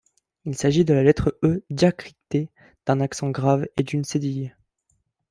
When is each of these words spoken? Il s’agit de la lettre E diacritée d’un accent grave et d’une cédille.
Il 0.45 0.55
s’agit 0.57 0.83
de 0.83 0.95
la 0.95 1.03
lettre 1.03 1.37
E 1.43 1.63
diacritée 1.69 2.49
d’un 2.87 3.01
accent 3.01 3.29
grave 3.29 3.67
et 3.77 3.83
d’une 3.83 4.03
cédille. 4.03 4.55